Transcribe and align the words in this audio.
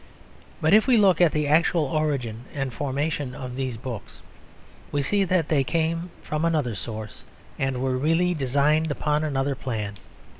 But 0.61 0.73
if 0.73 0.87
we 0.87 0.97
look 0.97 1.21
at 1.21 1.31
the 1.31 1.47
actual 1.47 1.83
origin 1.83 2.45
and 2.55 2.73
formation 2.73 3.35
of 3.35 3.55
these 3.55 3.77
books 3.77 4.23
we 4.91 5.03
see 5.03 5.23
that 5.25 5.47
they 5.49 5.63
came 5.63 6.09
from 6.23 6.43
another 6.43 6.73
source 6.73 7.23
and 7.59 7.79
were 7.83 7.95
really 7.97 8.33
designed 8.33 8.89
upon 8.89 9.23
another 9.23 9.53
plan. 9.53 9.93